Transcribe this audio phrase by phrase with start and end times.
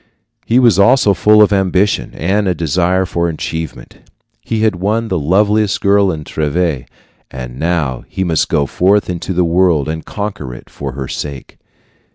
[0.47, 3.99] He was also full of ambition and of desire for achievement.
[4.41, 6.87] He had won the loveliest girl in Treves,
[7.29, 11.59] and now he must go forth into the world and conquer it for her sake.